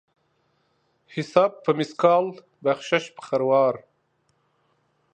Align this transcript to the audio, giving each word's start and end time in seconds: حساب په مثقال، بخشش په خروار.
حساب 1.13 1.51
په 1.63 1.71
مثقال، 1.79 2.25
بخشش 2.65 3.03
په 3.15 3.21
خروار. 3.27 3.75